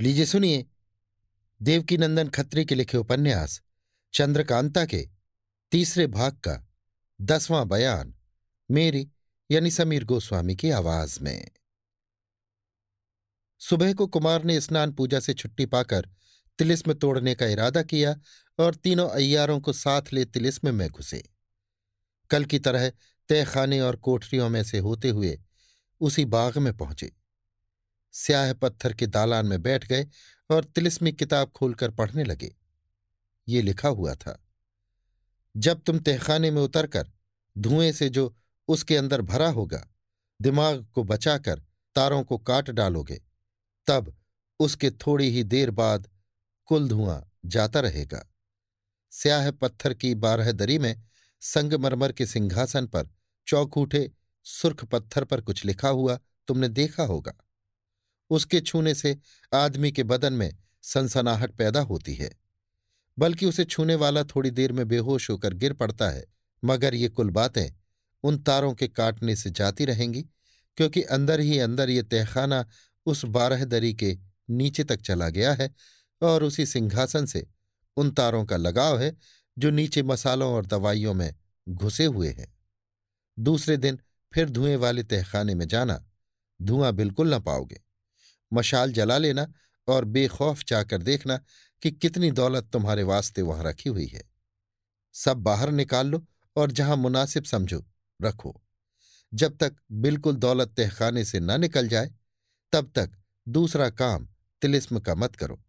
[0.00, 0.66] लीजिए सुनिए।
[1.62, 3.62] देवकीनंदन खत्री के लिखे उपन्यास,
[4.14, 5.08] चंद्रकांता के,
[5.70, 6.68] तीसरे भाग का,
[7.20, 8.14] दसवां बयान,
[8.70, 9.10] मेरी
[9.50, 11.50] यानी समीर गोस्वामी की आवाज़ में।
[13.58, 16.08] सुबह को कुमार ने स्नान पूजा से छुट्टी पाकर
[16.58, 18.16] तिलिस्म तोड़ने का इरादा किया
[18.58, 21.28] और तीनों अय्यारों को साथ ले तिलिस्म में घुसे।
[22.30, 22.90] कल की तरह
[23.28, 25.40] तहखाने और कोठरियों में से होते हुए
[26.00, 27.17] उसी बाग में पहुँचे।
[28.14, 30.06] स्याह पत्थर के दालान में बैठ गए
[30.50, 32.54] और तिलिस्मी किताब खोलकर पढ़ने लगे।
[33.48, 34.38] ये लिखा हुआ था,
[35.54, 37.10] जब तुम तहखाने में उतरकर
[37.56, 38.34] धुएँ से जो
[38.68, 39.86] उसके अंदर भरा होगा,
[40.40, 41.62] दिमाग को बचाकर
[41.96, 43.20] तारों को काट डालोगे,
[43.86, 44.14] तब
[44.60, 46.08] उसके थोड़ी ही देर बाद
[46.68, 48.24] कुल धुआँ जाता रहेगा।
[49.12, 51.02] स्याह पत्थर की बारह दरी में
[51.42, 53.08] संगमरमर के सिंहासन पर
[53.46, 54.10] चौकूठे
[54.46, 57.34] सुर्ख पत्थर पर कुछ लिखा हुआ तुमने देखा होगा।
[58.30, 59.16] उसके छूने से
[59.54, 62.30] आदमी के बदन में सनसनाहट पैदा होती है।
[63.18, 66.24] बल्कि उसे छूने वाला थोड़ी देर में बेहोश होकर गिर पड़ता है,
[66.64, 67.70] मगर ये कुल बातें
[68.24, 70.22] उन तारों के काटने से जाती रहेंगी,
[70.76, 72.64] क्योंकि अंदर ही अंदर ये तहखाना
[73.06, 74.18] उस बारह दरी के
[74.50, 75.74] नीचे तक चला गया है
[76.22, 77.46] और उसी सिंहासन से
[77.96, 79.16] उन तारों का लगाव है
[79.58, 81.34] जो नीचे मसालों और दवाइयों में
[81.68, 82.56] घुसे हुए हैं।
[83.38, 83.98] दूसरे दिन
[84.32, 86.04] फिर धुएँ वाले तहखाने में जाना,
[86.62, 87.80] धुआँ बिल्कुल न पाओगे।
[88.52, 89.52] मशाल जला लेना
[89.88, 91.40] और बेखौफ जाकर देखना
[91.82, 94.22] कि कितनी दौलत तुम्हारे वास्ते वहाँ रखी हुई है।
[95.12, 97.84] सब बाहर निकाल लो और जहाँ मुनासिब समझो,
[98.22, 98.62] रखो।
[99.34, 102.10] जब तक बिल्कुल दौलत तहखाने से न निकल जाए,
[102.72, 103.10] तब तक
[103.48, 104.28] दूसरा काम
[104.62, 105.64] तिलिस्म का मत करो।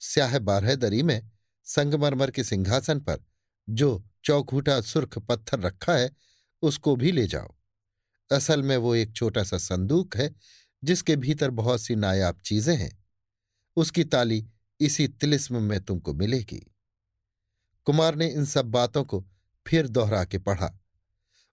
[0.00, 1.30] स्याह बारह दरी में
[1.64, 3.24] संगमरमर के सिंहासन पर
[3.68, 6.10] जो चौखूटा सुर्ख पत्थर रखा है,
[6.62, 7.54] उसको भी ले जाओ।
[8.32, 10.34] असल में वो एक छोटा सा संदूक है
[10.84, 13.04] जिसके भीतर बहुत सी नायाब चीज़ें हैं।
[13.76, 14.46] उसकी ताली
[14.80, 16.72] इसी तिलिस्म में तुमको मिलेगी।
[17.84, 19.24] कुमार ने इन सब बातों को
[19.66, 20.80] फिर दोहरा के पढ़ा।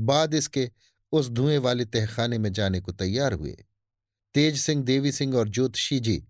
[0.00, 0.70] बाद इसके
[1.12, 3.64] उस धुएँ वाले तहखाने में जाने को तैयार हुए।
[4.34, 6.24] तेज सिंह, देवी सिंह और ज्योतिषी जी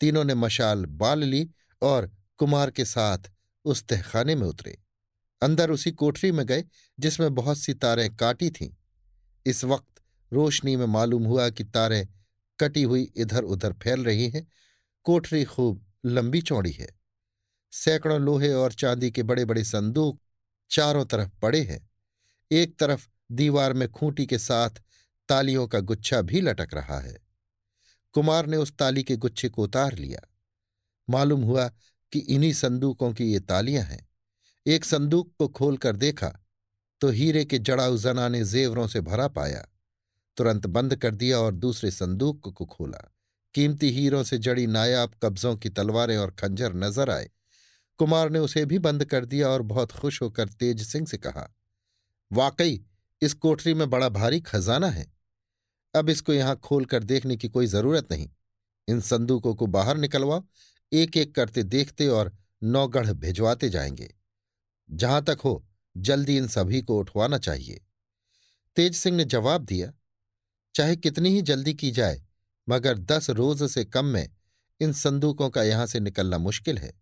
[0.00, 1.50] तीनों ने मशाल बाल ली
[1.82, 3.18] और कुमार के साथ
[3.64, 4.78] उस तहखाने में उतरे।
[5.42, 6.64] अंदर उसी कोठरी में गए
[7.00, 8.70] जिसमें बहुत सी तारें काटी थीं।
[9.46, 10.02] इस वक्त
[10.32, 12.08] रोशनी में मालूम हुआ कि तारें
[12.60, 14.46] कटी हुई इधर उधर फैल रही हैं।
[15.04, 16.88] कोठरी खूब लंबी चौड़ी है।
[17.72, 20.20] सैकड़ों लोहे और चांदी के बड़े बड़े संदूक
[20.70, 21.90] चारों तरफ़ पड़े हैं।
[22.50, 24.70] एक तरफ़ दीवार में खूंटी के साथ
[25.28, 27.18] तालियों का गुच्छा भी लटक रहा है।
[28.12, 30.20] कुमार ने उस ताली के गुच्छे को उतार लिया।
[31.10, 31.68] मालूम हुआ
[32.12, 34.08] कि इन्हीं संदूकों की ये तालियाँ हैं।
[34.66, 36.40] एक संदूक को खोलकर देखा
[37.00, 39.66] तो हीरे के जड़ाऊ जनाने जेवरों से भरा पाया।
[40.36, 43.10] तुरंत बंद कर दिया और दूसरे संदूक को खोला।
[43.54, 47.30] कीमती हीरों से जड़ी नायाब कब्जों की तलवारें और खंजर नज़र आए।
[47.98, 51.48] कुमार ने उसे भी बंद कर दिया और बहुत खुश होकर तेज सिंह से कहा,
[52.32, 52.84] वाकई,
[53.22, 55.12] इस कोठरी में बड़ा भारी खजाना है।
[55.94, 58.28] अब इसको यहाँ खोलकर देखने की कोई ज़रूरत नहीं।
[58.88, 60.44] इन संदूकों को बाहर निकलवाओ
[60.92, 64.14] एक एक करते देखते और नौगढ़ भिजवाते जाएँगे।
[64.90, 65.66] जहाँ तक हो,
[65.96, 67.80] जल्दी इन सभी को उठवाना चाहिए।
[68.76, 69.92] तेज सिंह ने जवाब दिया
[70.74, 72.22] चाहे कितनी ही जल्दी की जाए,
[72.68, 74.28] मगर दस रोज से कम में
[74.80, 76.92] इन संदूकों का यहाँ से निकलना मुश्किल है।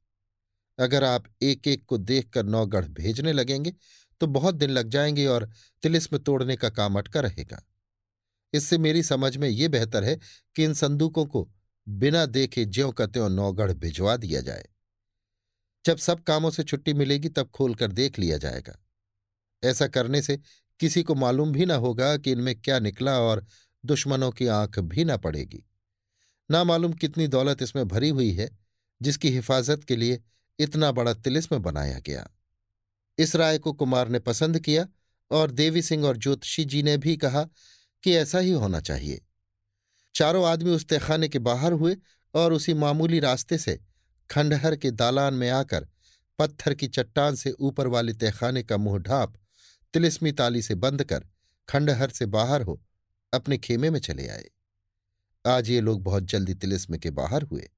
[0.78, 3.75] अगर आप एक एक को देखकर नौगढ़ भेजने लगेंगे
[4.21, 5.49] तो बहुत दिन लग जाएँगे और
[5.82, 7.62] तिलिस्म तोड़ने का काम अटका रहेगा।
[8.53, 10.19] इससे मेरी समझ में ये बेहतर है
[10.56, 11.49] कि इन संदूकों को
[11.88, 14.69] बिना देखे ज्यों का त्यों नौगढ़ भिजवा दिया जाए।
[15.84, 18.77] जब सब कामों से छुट्टी मिलेगी, तब खोलकर देख लिया जाएगा।
[19.62, 20.38] ऐसा करने से
[20.82, 23.47] किसी को मालूम भी न होगा कि इनमें क्या निकला और
[23.87, 25.65] दुश्मनों की आँख भी न पड़ेगी।
[26.50, 28.59] ना मालूम कितनी दौलत इसमें भरी हुई है,
[29.03, 30.22] जिसकी हिफाजत के लिए
[30.59, 32.31] इतना बड़ा तिलिस्म बनाया गया।
[33.19, 34.87] इस राय को कुमार ने पसंद किया
[35.31, 37.44] और देवी सिंह और ज्योतिषी जी ने भी कहा
[38.03, 39.20] कि ऐसा ही होना चाहिए।
[40.14, 41.96] चारों आदमी उस तहखाने के बाहर हुए
[42.35, 43.81] और उसी मामूली रास्ते से
[44.31, 45.88] खंडहर के दालान में आकर
[46.38, 49.35] पत्थर की चट्टान से ऊपर वाले तहखाने का मुँह ढांप
[49.94, 51.27] तिलिस्मी ताली से बंद कर
[51.69, 52.81] खंडहर से बाहर हो
[53.33, 54.50] अपने खेमे में चले आए।
[55.44, 57.69] आज ये लोग बहुत जल्दी तिलिस्म के बाहर हुए।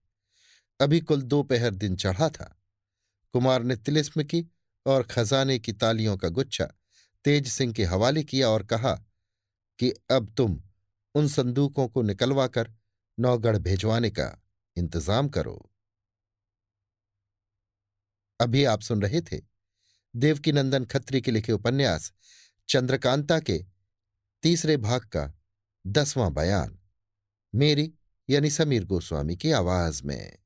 [0.81, 2.61] अभी कुल दोपहर दिन चढ़ा था।
[3.33, 4.45] कुमार ने तिलिस्म की
[4.87, 6.65] और खजाने की तालियों का गुच्छा
[7.25, 8.95] तेज सिंह के हवाले किया और कहा
[9.79, 10.61] कि अब तुम
[11.15, 12.73] उन संदूकों को निकलवा कर
[13.19, 14.27] नौगढ़ भेजवाने का
[14.77, 15.71] इंतज़ाम करो।
[18.41, 19.41] अभी आप सुन रहे थे
[20.17, 22.13] देवकीनंदन खत्री के लिखे उपन्यास,
[22.69, 23.65] चंद्रकांता के
[24.43, 25.39] तीसरे भाग का
[25.87, 26.79] दसवां बयान।
[27.55, 27.95] मेरी
[28.31, 30.37] यानी समीर गोस्वामी की आवाज़ में।